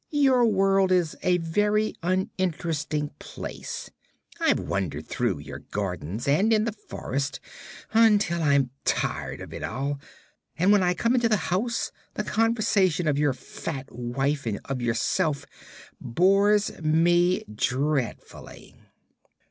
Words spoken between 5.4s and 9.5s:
your gardens and in the forest until I'm tired